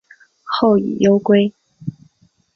[0.45, 1.53] 后以忧归。